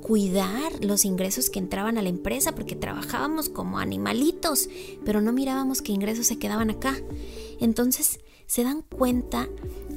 cuidar 0.00 0.84
los 0.84 1.04
ingresos 1.04 1.48
que 1.48 1.60
entraban 1.60 1.96
a 1.96 2.02
la 2.02 2.08
empresa 2.08 2.54
porque 2.54 2.74
trabajábamos 2.74 3.48
como 3.48 3.78
animalitos, 3.78 4.68
pero 5.04 5.20
no 5.20 5.32
mirábamos 5.32 5.82
qué 5.82 5.92
ingresos 5.92 6.26
se 6.26 6.38
quedaban 6.38 6.70
acá. 6.70 6.96
Entonces, 7.60 8.18
¿se 8.46 8.64
dan 8.64 8.82
cuenta 8.82 9.48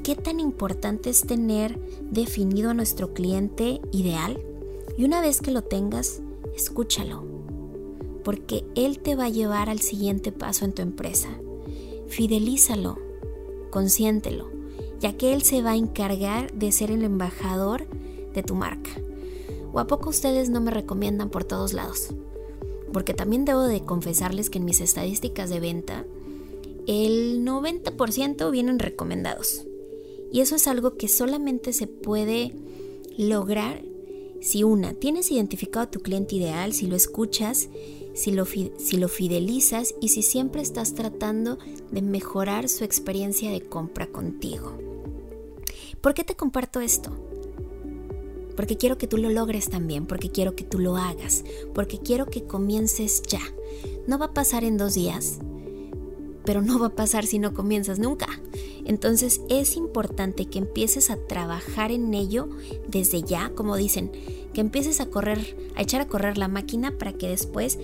qué 0.03 0.15
tan 0.15 0.39
importante 0.39 1.09
es 1.09 1.21
tener 1.21 1.79
definido 2.11 2.69
a 2.69 2.73
nuestro 2.75 3.13
cliente 3.13 3.81
ideal? 3.91 4.37
Y 4.97 5.03
una 5.03 5.21
vez 5.21 5.41
que 5.41 5.51
lo 5.51 5.61
tengas, 5.61 6.21
escúchalo, 6.55 7.23
porque 8.23 8.65
Él 8.75 8.99
te 8.99 9.15
va 9.15 9.25
a 9.25 9.29
llevar 9.29 9.69
al 9.69 9.79
siguiente 9.79 10.31
paso 10.31 10.65
en 10.65 10.73
tu 10.73 10.81
empresa. 10.81 11.29
Fidelízalo, 12.07 12.97
consiéntelo, 13.71 14.49
ya 14.99 15.17
que 15.17 15.33
Él 15.33 15.41
se 15.41 15.61
va 15.61 15.71
a 15.71 15.77
encargar 15.77 16.53
de 16.53 16.71
ser 16.71 16.91
el 16.91 17.03
embajador 17.03 17.87
de 18.33 18.43
tu 18.43 18.55
marca. 18.55 18.91
¿O 19.73 19.79
a 19.79 19.87
poco 19.87 20.09
ustedes 20.09 20.49
no 20.49 20.61
me 20.61 20.71
recomiendan 20.71 21.29
por 21.29 21.43
todos 21.43 21.73
lados? 21.73 22.09
Porque 22.93 23.13
también 23.13 23.43
debo 23.43 23.63
de 23.63 23.83
confesarles 23.83 24.49
que 24.49 24.59
en 24.59 24.65
mis 24.65 24.79
estadísticas 24.79 25.49
de 25.49 25.59
venta, 25.59 26.05
el 26.87 27.45
90% 27.45 28.49
vienen 28.51 28.79
recomendados. 28.79 29.65
Y 30.31 30.39
eso 30.39 30.55
es 30.55 30.67
algo 30.67 30.95
que 30.95 31.09
solamente 31.09 31.73
se 31.73 31.87
puede 31.87 32.53
lograr 33.17 33.83
si 34.45 34.63
una, 34.63 34.93
tienes 34.93 35.31
identificado 35.31 35.85
a 35.85 35.89
tu 35.89 36.01
cliente 36.01 36.35
ideal, 36.35 36.71
si 36.71 36.85
lo 36.85 36.95
escuchas, 36.95 37.67
si 38.13 38.31
lo, 38.31 38.45
si 38.45 38.97
lo 38.97 39.07
fidelizas 39.07 39.95
y 39.99 40.09
si 40.09 40.21
siempre 40.21 40.61
estás 40.61 40.93
tratando 40.93 41.57
de 41.89 42.03
mejorar 42.03 42.69
su 42.69 42.83
experiencia 42.83 43.49
de 43.49 43.61
compra 43.61 44.05
contigo. 44.05 44.77
¿Por 45.99 46.13
qué 46.13 46.23
te 46.23 46.35
comparto 46.35 46.79
esto? 46.79 47.09
Porque 48.55 48.77
quiero 48.77 48.99
que 48.99 49.07
tú 49.07 49.17
lo 49.17 49.31
logres 49.31 49.67
también, 49.67 50.05
porque 50.05 50.29
quiero 50.29 50.55
que 50.55 50.63
tú 50.63 50.77
lo 50.77 50.95
hagas, 50.95 51.43
porque 51.73 51.97
quiero 51.97 52.27
que 52.27 52.43
comiences 52.43 53.23
ya. 53.23 53.41
No 54.05 54.19
va 54.19 54.27
a 54.27 54.33
pasar 54.35 54.63
en 54.63 54.77
dos 54.77 54.93
días, 54.93 55.39
pero 56.45 56.61
no 56.61 56.77
va 56.77 56.87
a 56.87 56.95
pasar 56.95 57.25
si 57.25 57.39
no 57.39 57.55
comienzas 57.55 57.97
nunca. 57.97 58.27
Entonces 58.85 59.41
es 59.49 59.75
importante 59.75 60.45
que 60.45 60.59
empieces 60.59 61.09
a 61.09 61.17
trabajar 61.17 61.91
en 61.91 62.13
ello 62.13 62.49
desde 62.87 63.23
ya, 63.23 63.49
como 63.55 63.75
dicen, 63.75 64.11
que 64.53 64.61
empieces 64.61 65.01
a 65.01 65.07
correr, 65.07 65.57
a 65.75 65.81
echar 65.81 66.01
a 66.01 66.07
correr 66.07 66.37
la 66.37 66.47
máquina 66.47 66.97
para 66.97 67.13
que 67.13 67.27
después 67.27 67.79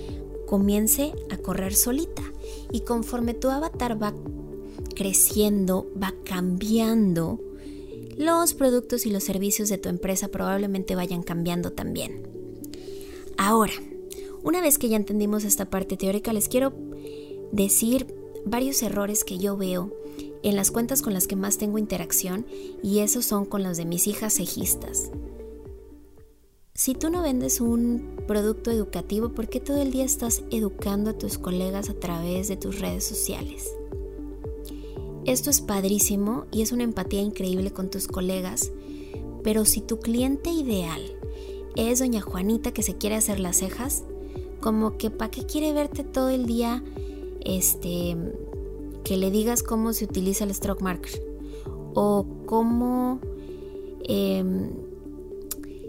comience 0.46 1.14
a 1.30 1.38
correr 1.38 1.74
solita. 1.76 2.24
Y 2.72 2.82
conforme 2.82 3.34
tu 3.34 3.50
avatar 3.50 4.02
va 4.02 4.14
creciendo, 4.96 5.90
va 6.02 6.14
cambiando, 6.24 7.40
los 8.18 8.54
productos 8.54 9.06
y 9.06 9.10
los 9.10 9.24
servicios 9.24 9.70
de 9.70 9.78
tu 9.78 9.90
empresa 9.90 10.28
probablemente 10.28 10.96
vayan 10.96 11.24
cambiando 11.24 11.72
también. 11.72 12.28
Ahora, 13.38 13.74
una 14.44 14.62
vez 14.62 14.78
que 14.78 14.90
ya 14.90 14.98
entendimos 14.98 15.44
esta 15.44 15.70
parte 15.70 15.98
teórica, 15.98 16.34
les 16.34 16.48
quiero 16.48 16.74
decir 17.52 18.14
varios 18.46 18.82
errores 18.84 19.24
que 19.24 19.38
yo 19.38 19.58
veo 19.58 19.92
en 20.44 20.56
las 20.56 20.72
cuentas 20.72 21.02
con 21.02 21.14
las 21.14 21.28
que 21.28 21.36
más 21.36 21.58
tengo 21.58 21.78
interacción 21.78 22.46
y 22.84 23.00
esos 23.00 23.26
son 23.26 23.46
con 23.46 23.64
los 23.64 23.78
de 23.78 23.86
mis 23.86 24.08
hijas 24.08 24.34
cejistas. 24.34 25.12
Si 26.74 26.96
tú 26.96 27.10
no 27.10 27.22
vendes 27.22 27.62
un 27.62 28.24
producto 28.28 28.72
educativo, 28.72 29.30
¿por 29.30 29.50
qué 29.50 29.60
todo 29.60 29.82
el 29.82 29.92
día 29.92 30.06
estás 30.06 30.42
educando 30.52 31.12
a 31.12 31.18
tus 31.18 31.38
colegas 31.38 31.90
a 31.90 31.94
través 31.94 32.48
de 32.48 32.58
tus 32.58 32.80
redes 32.80 33.06
sociales? 33.06 33.70
Esto 35.26 35.52
es 35.52 35.62
padrísimo 35.62 36.46
y 36.52 36.64
es 36.64 36.72
una 36.72 36.84
empatía 36.84 37.22
increíble 37.22 37.72
con 37.72 37.92
tus 37.92 38.08
colegas, 38.08 38.72
pero 39.44 39.66
si 39.66 39.82
tu 39.82 40.00
cliente 40.00 40.50
ideal 40.50 41.02
es 41.76 42.00
doña 42.00 42.22
Juanita 42.22 42.74
que 42.74 42.84
se 42.84 42.98
quiere 42.98 43.16
hacer 43.16 43.40
las 43.40 43.58
cejas, 43.58 44.04
como 44.60 44.98
que 44.98 45.12
para 45.12 45.30
qué 45.30 45.46
quiere 45.46 45.74
verte 45.74 46.04
todo 46.04 46.30
el 46.30 46.46
día 46.46 46.84
este, 47.42 48.18
que 49.04 49.18
le 49.18 49.32
digas 49.32 49.64
cómo 49.64 49.94
se 49.94 50.06
utiliza 50.06 50.44
el 50.44 50.54
stroke 50.54 50.82
marker 50.82 51.24
o 51.94 52.26
cómo 52.46 53.20
em, 54.04 54.70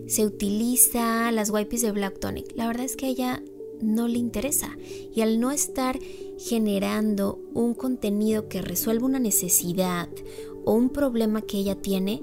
se 0.06 0.26
utiliza 0.26 1.30
las 1.32 1.50
wipes 1.50 1.82
de 1.82 1.92
Black 1.92 2.18
Tonic. 2.18 2.52
La 2.56 2.66
verdad 2.66 2.84
es 2.84 2.96
que 2.96 3.06
a 3.06 3.08
ella 3.08 3.42
no 3.80 4.08
le 4.08 4.18
interesa. 4.18 4.76
Y 5.14 5.20
al 5.20 5.40
no 5.40 5.50
estar 5.50 5.98
generando 6.38 7.40
un 7.52 7.74
contenido 7.74 8.48
que 8.48 8.62
resuelva 8.62 9.06
una 9.06 9.18
necesidad 9.18 10.08
o 10.64 10.72
un 10.72 10.90
problema 10.90 11.42
que 11.42 11.58
ella 11.58 11.74
tiene, 11.74 12.22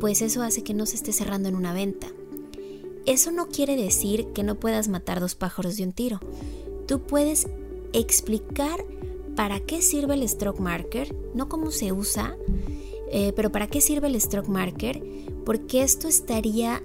pues 0.00 0.20
eso 0.22 0.42
hace 0.42 0.62
que 0.62 0.74
no 0.74 0.86
se 0.86 0.96
esté 0.96 1.12
cerrando 1.12 1.48
en 1.48 1.56
una 1.56 1.72
venta. 1.72 2.08
Eso 3.06 3.30
no 3.30 3.48
quiere 3.48 3.76
decir 3.76 4.26
que 4.34 4.42
no 4.42 4.56
puedas 4.56 4.88
matar 4.88 5.20
dos 5.20 5.36
pájaros 5.36 5.76
de 5.76 5.84
un 5.84 5.92
tiro. 5.92 6.20
Tú 6.86 7.00
puedes 7.02 7.46
explicar 7.92 8.84
para 9.36 9.60
qué 9.60 9.82
sirve 9.82 10.14
el 10.14 10.28
stroke 10.28 10.60
marker, 10.60 11.14
no 11.34 11.48
cómo 11.48 11.70
se 11.70 11.92
usa, 11.92 12.36
eh, 13.12 13.32
pero 13.36 13.52
para 13.52 13.68
qué 13.68 13.80
sirve 13.80 14.08
el 14.08 14.20
stroke 14.20 14.48
marker, 14.48 15.02
porque 15.44 15.82
esto 15.82 16.08
estaría 16.08 16.82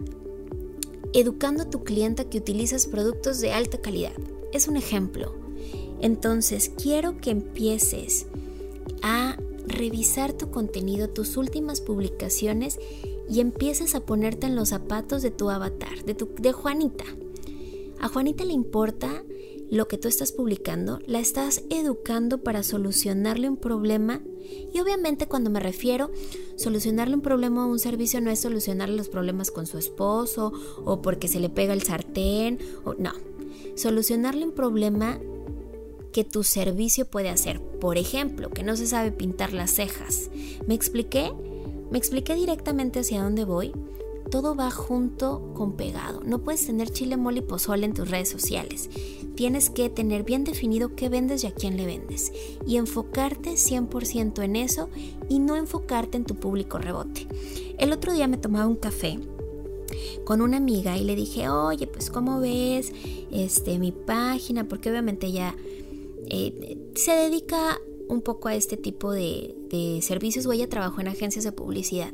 educando 1.14 1.64
a 1.64 1.70
tu 1.70 1.84
cliente 1.84 2.28
que 2.28 2.38
utilizas 2.38 2.86
productos 2.86 3.40
de 3.40 3.54
alta 3.54 3.80
calidad. 3.80 4.14
Es 4.52 4.68
un 4.68 4.78
ejemplo. 4.78 5.34
Entonces, 6.02 6.72
quiero 6.82 7.18
que 7.18 7.32
empieces 7.32 8.28
a 9.02 9.38
revisar 9.66 10.34
tu 10.34 10.52
contenido, 10.52 11.10
tus 11.10 11.38
últimas 11.38 11.82
publicaciones 11.82 12.80
y 13.30 13.40
empieces 13.40 13.96
a 13.96 14.02
ponerte 14.02 14.48
en 14.48 14.56
los 14.56 14.70
zapatos 14.70 15.22
de 15.22 15.32
tu 15.32 15.50
avatar, 15.50 16.04
de, 16.04 16.16
tu, 16.16 16.30
de 16.40 16.52
Juanita. 16.52 17.06
A 18.00 18.10
Juanita 18.10 18.44
le 18.44 18.54
importa 18.54 19.24
lo 19.72 19.88
que 19.88 19.98
tú 19.98 20.10
estás 20.10 20.34
publicando, 20.34 21.00
la 21.08 21.20
estás 21.20 21.64
educando 21.70 22.44
para 22.44 22.62
solucionarle 22.62 23.48
un 23.48 23.56
problema. 23.56 24.22
Y 24.74 24.82
obviamente 24.82 25.28
cuando 25.28 25.50
me 25.50 25.62
refiero 25.62 26.12
solucionarle 26.58 27.16
un 27.16 27.22
problema 27.22 27.66
o 27.66 27.72
un 27.72 27.80
servicio 27.80 28.20
no 28.20 28.30
es 28.30 28.42
solucionarle 28.42 28.98
los 28.98 29.08
problemas 29.08 29.50
con 29.50 29.66
su 29.66 29.78
esposo 29.78 30.52
o 30.84 31.02
porque 31.02 31.30
se 31.30 31.40
le 31.40 31.50
pega 31.50 31.74
el 31.74 31.84
sartén, 31.84 32.60
o 32.84 32.96
no. 32.96 33.14
Solucionarle 33.76 34.44
un 34.44 34.52
problema 34.52 35.20
que 36.12 36.26
tu 36.26 36.44
servicio 36.44 37.06
puede 37.06 37.30
hacer. 37.30 37.62
Por 37.62 37.98
ejemplo, 37.98 38.50
que 38.50 38.64
no 38.64 38.76
se 38.76 38.88
sabe 38.88 39.14
pintar 39.14 39.54
las 39.54 39.72
cejas. 39.72 40.30
¿Me 40.68 40.76
expliqué? 40.76 41.32
Me 41.90 41.98
expliqué 41.98 42.36
directamente 42.36 43.00
hacia 43.00 43.24
dónde 43.24 43.46
voy 43.46 43.72
todo 44.32 44.56
va 44.56 44.72
junto 44.72 45.52
con 45.54 45.74
pegado. 45.74 46.22
No 46.26 46.42
puedes 46.42 46.66
tener 46.66 46.90
chile, 46.90 47.18
mole 47.18 47.40
y 47.40 47.42
pozole 47.42 47.86
en 47.86 47.94
tus 47.94 48.10
redes 48.10 48.30
sociales. 48.30 48.90
Tienes 49.36 49.70
que 49.70 49.90
tener 49.90 50.24
bien 50.24 50.46
definido 50.46 50.96
qué 50.96 51.10
vendes 51.10 51.44
y 51.44 51.48
a 51.48 51.54
quién 51.54 51.78
le 51.78 51.86
vendes. 51.86 52.32
Y 52.66 52.78
enfocarte 52.78 53.52
100% 53.52 54.42
en 54.42 54.56
eso 54.56 54.90
y 55.30 55.40
no 55.40 55.58
enfocarte 55.58 56.18
en 56.18 56.24
tu 56.24 56.36
público 56.36 56.80
rebote. 56.80 57.28
El 57.78 57.92
otro 57.92 58.14
día 58.14 58.28
me 58.28 58.38
tomaba 58.38 58.68
un 58.68 58.78
café 58.78 59.20
con 60.24 60.42
una 60.42 60.58
amiga 60.58 60.98
y 60.98 61.04
le 61.04 61.16
dije, 61.16 61.50
oye, 61.50 61.86
pues 61.86 62.10
¿cómo 62.10 62.40
ves 62.40 62.94
este, 63.32 63.80
mi 63.80 63.92
página? 63.92 64.68
Porque 64.68 64.90
obviamente 64.90 65.28
ella 65.28 65.56
eh, 66.28 66.78
se 66.96 67.12
dedica 67.12 67.80
un 68.08 68.22
poco 68.22 68.48
a 68.48 68.56
este 68.56 68.78
tipo 68.78 69.12
de, 69.12 69.56
de 69.70 70.02
servicios 70.02 70.46
o 70.46 70.54
ella 70.54 70.70
trabajó 70.70 71.02
en 71.02 71.10
agencias 71.10 71.44
de 71.44 71.52
publicidad 71.52 72.14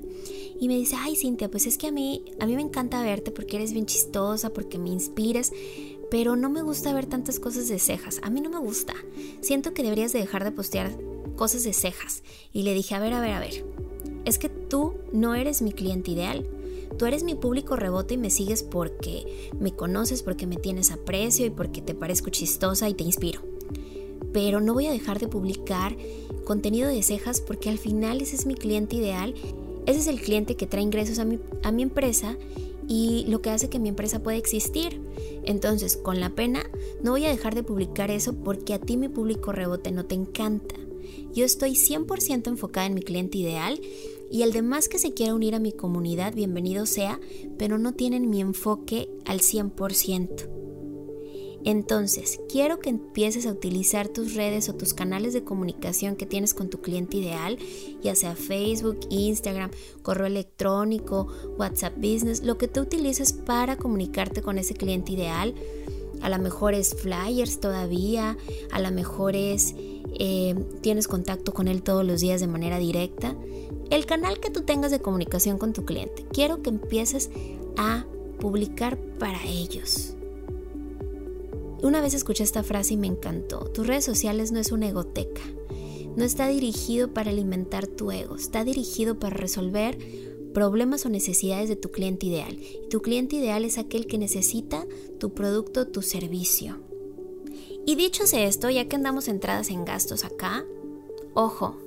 y 0.59 0.67
me 0.67 0.75
dice, 0.75 0.95
ay 0.97 1.15
Cintia, 1.15 1.49
pues 1.49 1.65
es 1.67 1.77
que 1.77 1.87
a 1.87 1.91
mí, 1.91 2.23
a 2.39 2.45
mí 2.45 2.55
me 2.55 2.61
encanta 2.61 3.01
verte 3.03 3.31
porque 3.31 3.57
eres 3.57 3.73
bien 3.73 3.85
chistosa, 3.85 4.51
porque 4.51 4.77
me 4.77 4.89
inspiras, 4.89 5.51
pero 6.09 6.35
no 6.35 6.49
me 6.49 6.61
gusta 6.61 6.93
ver 6.93 7.05
tantas 7.05 7.39
cosas 7.39 7.67
de 7.67 7.79
cejas, 7.79 8.19
a 8.23 8.29
mí 8.29 8.41
no 8.41 8.49
me 8.49 8.59
gusta, 8.59 8.93
siento 9.41 9.73
que 9.73 9.83
deberías 9.83 10.13
de 10.13 10.19
dejar 10.19 10.43
de 10.43 10.51
postear 10.51 10.91
cosas 11.37 11.63
de 11.63 11.71
cejas. 11.71 12.23
Y 12.51 12.63
le 12.63 12.73
dije, 12.73 12.95
a 12.95 12.99
ver, 12.99 13.13
a 13.13 13.21
ver, 13.21 13.31
a 13.31 13.39
ver, 13.39 13.63
es 14.25 14.37
que 14.37 14.49
tú 14.49 14.95
no 15.13 15.35
eres 15.35 15.61
mi 15.61 15.71
cliente 15.71 16.11
ideal. 16.11 16.45
Tú 16.97 17.05
eres 17.05 17.23
mi 17.23 17.35
público 17.35 17.75
rebote 17.75 18.15
y 18.15 18.17
me 18.17 18.29
sigues 18.29 18.63
porque 18.63 19.51
me 19.59 19.71
conoces, 19.71 20.23
porque 20.23 20.47
me 20.47 20.57
tienes 20.57 20.91
aprecio 20.91 21.45
y 21.45 21.49
porque 21.49 21.81
te 21.81 21.93
parezco 21.93 22.29
chistosa 22.29 22.89
y 22.89 22.93
te 22.93 23.03
inspiro. 23.03 23.41
Pero 24.34 24.60
no 24.62 24.73
voy 24.73 24.88
a 24.88 24.91
dejar 24.91 25.19
de 25.19 25.27
publicar 25.27 25.95
contenido 26.43 26.89
de 26.89 27.03
cejas 27.03 27.39
porque 27.39 27.69
al 27.69 27.77
final 27.77 28.21
ese 28.21 28.36
es 28.36 28.45
mi 28.45 28.55
cliente 28.55 28.95
ideal 28.95 29.36
ese 29.88 30.02
es 30.02 30.08
el 30.08 30.21
cliente 30.21 30.56
que 30.56 30.67
trae 30.67 30.84
ingresos 30.84 31.17
a 31.17 31.26
mi, 31.26 31.39
a 31.63 31.71
mi 31.71 31.82
empresa 31.82 32.38
y 32.88 33.26
lo 33.28 33.41
que 33.41 33.50
hace 33.50 33.69
que 33.69 33.80
mi 33.80 33.89
empresa 33.89 34.21
pueda 34.21 34.38
existir. 34.38 35.02
Entonces, 35.43 35.97
con 35.97 36.19
la 36.19 36.36
pena, 36.36 36.69
no 37.02 37.12
voy 37.12 37.26
a 37.26 37.30
dejar 37.30 37.56
de 37.56 37.63
publicar 37.63 38.12
eso 38.12 38.34
porque 38.34 38.73
a 38.73 38.80
ti 38.80 38.97
mi 38.97 39.08
público 39.08 39.54
rebote 39.54 39.91
no 39.91 40.06
te 40.06 40.15
encanta. 40.15 40.76
Yo 41.34 41.45
estoy 41.45 41.71
100% 41.71 42.47
enfocada 42.47 42.86
en 42.86 42.95
mi 42.95 43.02
cliente 43.02 43.38
ideal 43.38 43.80
y 44.30 44.41
el 44.41 44.52
demás 44.52 44.89
que 44.89 45.00
se 45.00 45.13
quiera 45.13 45.34
unir 45.34 45.56
a 45.56 45.60
mi 45.60 45.71
comunidad, 45.71 46.34
bienvenido 46.34 46.86
sea, 46.86 47.19
pero 47.58 47.78
no 47.78 47.93
tienen 47.93 48.30
mi 48.30 48.41
enfoque 48.41 49.10
al 49.26 49.39
100%. 49.39 50.57
Entonces, 51.63 52.39
quiero 52.50 52.80
que 52.80 52.89
empieces 52.89 53.46
a 53.46 53.52
utilizar 53.52 54.08
tus 54.08 54.36
redes 54.36 54.70
o 54.70 54.76
tus 54.76 54.93
canales 54.93 55.34
de 55.34 55.43
comunicación 55.43 56.15
que 56.15 56.26
tienes 56.26 56.54
con 56.54 56.70
tu 56.70 56.82
cliente 56.82 57.17
ideal, 57.17 57.58
ya 58.02 58.15
sea 58.15 58.36
Facebook, 58.36 59.00
Instagram, 59.10 59.72
correo 60.02 60.28
electrónico, 60.28 61.28
WhatsApp 61.58 61.96
Business, 61.98 62.43
lo 62.43 62.58
que 62.58 62.67
tú 62.67 62.82
utilices 62.82 63.34
para 63.34 63.76
comunicarte 63.76 64.41
con 64.41 64.58
ese 64.58 64.76
cliente 64.76 65.13
ideal. 65.13 65.56
A 66.22 66.30
lo 66.30 66.39
mejor 66.39 66.74
es 66.74 66.96
flyers 66.96 67.60
todavía, 67.60 68.38
a 68.72 68.80
lo 68.80 68.91
mejor 68.91 69.36
es 69.36 69.76
eh, 70.20 70.56
tienes 70.82 71.08
contacto 71.08 71.54
con 71.54 71.67
él 71.67 71.84
todos 71.84 72.06
los 72.06 72.22
días 72.22 72.41
de 72.41 72.48
manera 72.48 72.80
directa. 72.80 73.36
El 73.89 74.06
canal 74.06 74.39
que 74.39 74.50
tú 74.50 74.62
tengas 74.62 74.91
de 74.91 75.00
comunicación 75.00 75.58
con 75.58 75.74
tu 75.74 75.86
cliente, 75.86 76.26
quiero 76.32 76.62
que 76.62 76.70
empieces 76.70 77.30
a 77.78 78.06
publicar 78.39 78.98
para 79.20 79.43
ellos. 79.46 80.16
Una 81.88 82.02
vez 82.02 82.13
escuché 82.13 82.43
esta 82.43 82.63
frase 82.63 82.95
y 82.95 82.97
me 82.97 83.08
encantó. 83.08 83.60
Tus 83.60 83.88
redes 83.88 84.04
sociales 84.04 84.52
no 84.52 84.60
es 84.60 84.73
una 84.73 84.89
egoteca. 84.89 85.41
No 86.17 86.26
está 86.26 86.50
dirigido 86.50 87.13
para 87.13 87.32
alimentar 87.32 87.88
tu 87.88 88.12
ego, 88.12 88.36
está 88.36 88.65
dirigido 88.65 89.19
para 89.19 89.38
resolver 89.38 89.97
problemas 90.54 91.06
o 91.06 91.10
necesidades 91.10 91.69
de 91.69 91.78
tu 91.78 91.89
cliente 91.89 92.26
ideal. 92.26 92.60
Y 92.60 92.89
tu 92.89 93.02
cliente 93.02 93.38
ideal 93.38 93.63
es 93.63 93.78
aquel 93.78 94.06
que 94.06 94.17
necesita 94.17 94.86
tu 95.17 95.34
producto 95.34 95.88
tu 95.88 96.02
servicio. 96.02 96.78
Y 97.86 97.95
dicho 97.95 98.26
esto, 98.34 98.69
ya 98.69 98.89
que 98.89 98.97
andamos 98.97 99.30
entradas 99.30 99.69
en 99.69 99.86
gastos 99.86 100.26
acá, 100.26 100.65
ojo, 101.36 101.78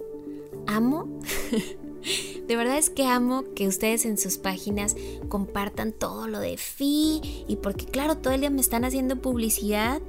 amo 0.66 1.20
De 2.50 2.56
verdad 2.56 2.78
es 2.78 2.90
que 2.90 3.06
amo 3.06 3.44
que 3.54 3.68
ustedes 3.68 4.04
en 4.04 4.18
sus 4.18 4.36
páginas 4.36 4.96
compartan 5.28 5.92
todo 5.92 6.26
lo 6.26 6.40
de 6.40 6.56
FI 6.56 7.44
y 7.46 7.56
porque 7.62 7.84
claro, 7.84 8.16
todo 8.16 8.32
el 8.34 8.40
día 8.40 8.50
me 8.50 8.60
están 8.60 8.84
haciendo 8.84 9.14
publicidad. 9.14 10.02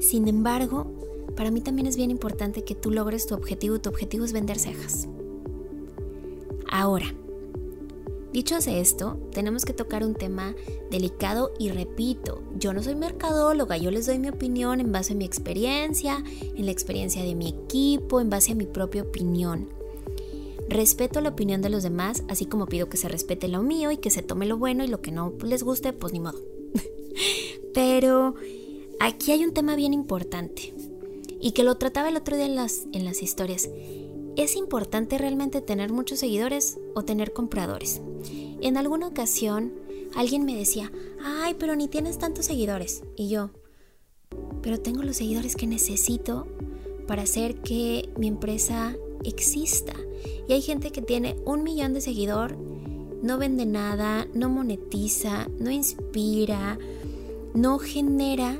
Sin 0.00 0.26
embargo, 0.26 0.90
para 1.36 1.52
mí 1.52 1.60
también 1.60 1.86
es 1.86 1.96
bien 1.96 2.10
importante 2.10 2.64
que 2.64 2.74
tú 2.74 2.90
logres 2.90 3.28
tu 3.28 3.36
objetivo. 3.36 3.78
Tu 3.78 3.88
objetivo 3.88 4.24
es 4.24 4.32
vender 4.32 4.58
cejas. 4.58 5.06
Ahora, 6.68 7.06
dicho 8.32 8.56
esto, 8.56 9.20
tenemos 9.30 9.64
que 9.64 9.72
tocar 9.72 10.02
un 10.02 10.16
tema 10.16 10.56
delicado 10.90 11.52
y 11.56 11.68
repito, 11.68 12.42
yo 12.58 12.72
no 12.72 12.82
soy 12.82 12.96
mercadóloga, 12.96 13.76
yo 13.76 13.92
les 13.92 14.06
doy 14.06 14.18
mi 14.18 14.30
opinión 14.30 14.80
en 14.80 14.90
base 14.90 15.12
a 15.12 15.16
mi 15.16 15.24
experiencia, 15.24 16.24
en 16.40 16.66
la 16.66 16.72
experiencia 16.72 17.22
de 17.22 17.36
mi 17.36 17.48
equipo, 17.48 18.20
en 18.20 18.28
base 18.28 18.50
a 18.50 18.56
mi 18.56 18.66
propia 18.66 19.02
opinión. 19.02 19.75
Respeto 20.68 21.20
la 21.20 21.30
opinión 21.30 21.62
de 21.62 21.70
los 21.70 21.82
demás, 21.82 22.24
así 22.28 22.46
como 22.46 22.66
pido 22.66 22.88
que 22.88 22.96
se 22.96 23.08
respete 23.08 23.48
lo 23.48 23.62
mío 23.62 23.90
y 23.90 23.98
que 23.98 24.10
se 24.10 24.22
tome 24.22 24.46
lo 24.46 24.58
bueno 24.58 24.84
y 24.84 24.88
lo 24.88 25.00
que 25.00 25.12
no 25.12 25.32
les 25.44 25.62
guste, 25.62 25.92
pues 25.92 26.12
ni 26.12 26.20
modo. 26.20 26.40
Pero 27.74 28.34
aquí 29.00 29.32
hay 29.32 29.44
un 29.44 29.52
tema 29.52 29.76
bien 29.76 29.94
importante 29.94 30.74
y 31.40 31.52
que 31.52 31.62
lo 31.62 31.76
trataba 31.76 32.08
el 32.08 32.16
otro 32.16 32.36
día 32.36 32.46
en 32.46 32.56
las, 32.56 32.86
en 32.92 33.04
las 33.04 33.22
historias. 33.22 33.70
¿Es 34.36 34.56
importante 34.56 35.18
realmente 35.18 35.60
tener 35.60 35.92
muchos 35.92 36.18
seguidores 36.18 36.78
o 36.94 37.04
tener 37.04 37.32
compradores? 37.32 38.02
En 38.60 38.76
alguna 38.76 39.06
ocasión 39.06 39.72
alguien 40.14 40.44
me 40.44 40.56
decía, 40.56 40.92
ay, 41.22 41.54
pero 41.58 41.76
ni 41.76 41.88
tienes 41.88 42.18
tantos 42.18 42.46
seguidores. 42.46 43.02
Y 43.16 43.28
yo, 43.28 43.50
pero 44.62 44.80
tengo 44.80 45.02
los 45.02 45.16
seguidores 45.16 45.56
que 45.56 45.66
necesito 45.66 46.48
para 47.06 47.22
hacer 47.22 47.62
que 47.62 48.10
mi 48.18 48.26
empresa 48.26 48.96
exista. 49.28 49.94
Y 50.48 50.52
hay 50.52 50.62
gente 50.62 50.92
que 50.92 51.02
tiene 51.02 51.36
un 51.44 51.62
millón 51.62 51.92
de 51.92 52.00
seguidor, 52.00 52.56
no 53.22 53.38
vende 53.38 53.66
nada, 53.66 54.26
no 54.34 54.48
monetiza, 54.48 55.48
no 55.58 55.70
inspira, 55.70 56.78
no 57.54 57.78
genera 57.78 58.58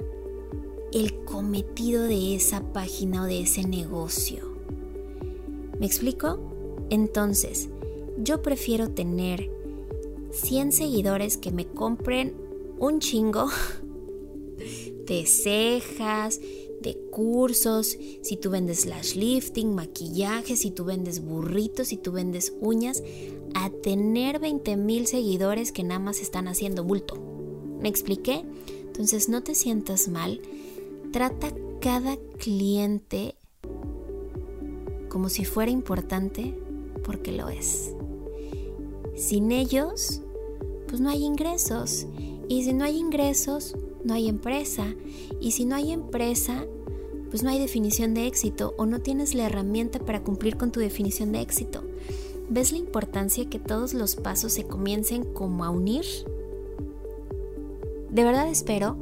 el 0.92 1.24
cometido 1.24 2.02
de 2.04 2.34
esa 2.34 2.72
página 2.72 3.22
o 3.22 3.26
de 3.26 3.42
ese 3.42 3.66
negocio. 3.66 4.56
¿Me 5.78 5.86
explico? 5.86 6.38
Entonces, 6.88 7.68
yo 8.18 8.40
prefiero 8.42 8.90
tener 8.90 9.50
100 10.30 10.72
seguidores 10.72 11.36
que 11.36 11.50
me 11.50 11.66
compren 11.66 12.34
un 12.78 13.00
chingo 13.00 13.48
de 15.06 15.26
cejas, 15.26 16.40
cursos, 16.94 17.96
si 18.22 18.36
tú 18.36 18.50
vendes 18.50 18.80
slash 18.80 19.14
lifting, 19.16 19.74
maquillaje, 19.74 20.56
si 20.56 20.70
tú 20.70 20.84
vendes 20.84 21.24
burritos, 21.24 21.88
si 21.88 21.96
tú 21.96 22.12
vendes 22.12 22.52
uñas, 22.60 23.02
a 23.54 23.70
tener 23.70 24.38
20 24.38 24.76
mil 24.76 25.06
seguidores 25.06 25.72
que 25.72 25.82
nada 25.82 26.00
más 26.00 26.20
están 26.20 26.48
haciendo 26.48 26.84
bulto. 26.84 27.16
¿Me 27.80 27.88
expliqué? 27.88 28.44
Entonces 28.86 29.28
no 29.28 29.42
te 29.42 29.54
sientas 29.54 30.08
mal 30.08 30.40
Trata 31.16 31.50
cada 31.80 32.18
cliente 32.36 33.36
como 35.08 35.30
si 35.30 35.46
fuera 35.46 35.70
importante 35.70 36.54
porque 37.04 37.32
lo 37.32 37.48
es. 37.48 37.94
Sin 39.14 39.50
ellos, 39.50 40.20
pues 40.88 41.00
no 41.00 41.08
hay 41.08 41.24
ingresos. 41.24 42.06
Y 42.50 42.64
si 42.64 42.74
no 42.74 42.84
hay 42.84 42.98
ingresos, 42.98 43.76
no 44.04 44.12
hay 44.12 44.28
empresa. 44.28 44.94
Y 45.40 45.52
si 45.52 45.64
no 45.64 45.76
hay 45.76 45.92
empresa, 45.92 46.66
pues 47.36 47.42
no 47.42 47.50
hay 47.50 47.58
definición 47.58 48.14
de 48.14 48.26
éxito 48.26 48.72
o 48.78 48.86
no 48.86 49.02
tienes 49.02 49.34
la 49.34 49.44
herramienta 49.44 49.98
para 49.98 50.22
cumplir 50.22 50.56
con 50.56 50.72
tu 50.72 50.80
definición 50.80 51.32
de 51.32 51.42
éxito. 51.42 51.84
¿Ves 52.48 52.72
la 52.72 52.78
importancia 52.78 53.50
que 53.50 53.58
todos 53.58 53.92
los 53.92 54.16
pasos 54.16 54.54
se 54.54 54.64
comiencen 54.64 55.22
como 55.22 55.62
a 55.62 55.68
unir? 55.68 56.06
De 58.08 58.24
verdad 58.24 58.48
espero 58.48 58.96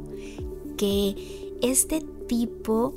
que 0.75 1.55
este 1.61 2.01
tipo 2.27 2.93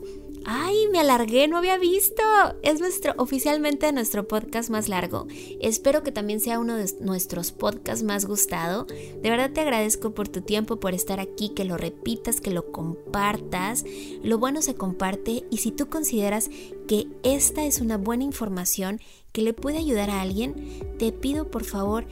¡Ay, 0.50 0.88
me 0.90 1.00
alargué! 1.00 1.46
No 1.46 1.58
había 1.58 1.76
visto. 1.76 2.22
Es 2.62 2.80
nuestro 2.80 3.12
oficialmente 3.18 3.92
nuestro 3.92 4.26
podcast 4.26 4.70
más 4.70 4.88
largo. 4.88 5.26
Espero 5.60 6.02
que 6.02 6.10
también 6.10 6.40
sea 6.40 6.58
uno 6.58 6.74
de 6.74 6.90
nuestros 7.00 7.52
podcasts 7.52 8.02
más 8.02 8.24
gustado. 8.24 8.86
De 8.86 9.28
verdad 9.28 9.50
te 9.52 9.60
agradezco 9.60 10.14
por 10.14 10.26
tu 10.30 10.40
tiempo, 10.40 10.80
por 10.80 10.94
estar 10.94 11.20
aquí, 11.20 11.50
que 11.50 11.66
lo 11.66 11.76
repitas, 11.76 12.40
que 12.40 12.50
lo 12.50 12.72
compartas. 12.72 13.84
Lo 14.22 14.38
bueno 14.38 14.62
se 14.62 14.74
comparte 14.74 15.44
y 15.50 15.58
si 15.58 15.70
tú 15.70 15.90
consideras 15.90 16.48
que 16.86 17.08
esta 17.24 17.66
es 17.66 17.82
una 17.82 17.98
buena 17.98 18.24
información 18.24 19.02
que 19.32 19.42
le 19.42 19.52
puede 19.52 19.76
ayudar 19.76 20.08
a 20.08 20.22
alguien, 20.22 20.80
te 20.98 21.12
pido 21.12 21.50
por 21.50 21.64
favor 21.64 22.06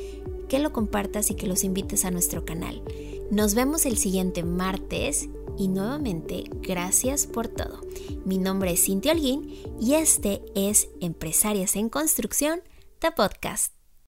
que 0.51 0.59
lo 0.59 0.75
compartas 0.75 1.31
y 1.31 1.37
que 1.37 1.47
los 1.47 1.65
invites 1.65 2.05
a 2.05 2.11
nuestro 2.11 2.45
canal. 2.45 2.83
Nos 3.31 3.55
vemos 3.55 3.87
el 3.87 3.97
siguiente 3.97 4.43
martes 4.43 5.31
y 5.59 5.69
nuevamente 5.69 6.45
gracias 6.61 7.27
por 7.27 7.49
todo. 7.49 7.81
Mi 8.25 8.39
nombre 8.39 8.73
es 8.73 8.85
Cintia 8.85 9.13
Holguín 9.13 9.55
y 9.81 9.95
este 9.95 10.43
es 10.55 10.89
Empresarias 11.01 11.77
en 11.77 11.89
Construcción, 11.89 12.63
The 13.01 13.13
Podcast. 13.13 13.76